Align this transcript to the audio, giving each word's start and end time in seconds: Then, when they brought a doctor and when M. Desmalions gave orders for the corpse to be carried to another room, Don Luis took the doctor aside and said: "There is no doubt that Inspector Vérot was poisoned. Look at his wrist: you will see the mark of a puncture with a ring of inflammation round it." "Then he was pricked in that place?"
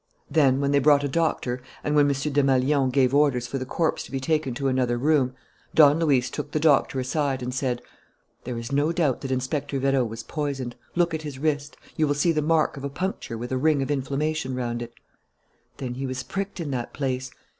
Then, 0.31 0.59
when 0.61 0.71
they 0.71 0.79
brought 0.79 1.03
a 1.03 1.07
doctor 1.07 1.61
and 1.83 1.95
when 1.95 2.07
M. 2.07 2.11
Desmalions 2.13 2.91
gave 2.91 3.13
orders 3.13 3.45
for 3.45 3.59
the 3.59 3.67
corpse 3.67 4.01
to 4.01 4.11
be 4.11 4.19
carried 4.19 4.55
to 4.55 4.67
another 4.67 4.97
room, 4.97 5.35
Don 5.75 5.99
Luis 5.99 6.31
took 6.31 6.49
the 6.49 6.59
doctor 6.59 6.99
aside 6.99 7.43
and 7.43 7.53
said: 7.53 7.83
"There 8.43 8.57
is 8.57 8.71
no 8.71 8.91
doubt 8.91 9.21
that 9.21 9.29
Inspector 9.29 9.79
Vérot 9.79 10.09
was 10.09 10.23
poisoned. 10.23 10.75
Look 10.95 11.13
at 11.13 11.21
his 11.21 11.37
wrist: 11.37 11.77
you 11.97 12.07
will 12.07 12.15
see 12.15 12.31
the 12.31 12.41
mark 12.41 12.77
of 12.77 12.83
a 12.83 12.89
puncture 12.89 13.37
with 13.37 13.51
a 13.51 13.57
ring 13.57 13.83
of 13.83 13.91
inflammation 13.91 14.55
round 14.55 14.81
it." 14.81 14.91
"Then 15.77 15.93
he 15.93 16.07
was 16.07 16.23
pricked 16.23 16.59
in 16.59 16.71
that 16.71 16.93
place?" 16.93 17.29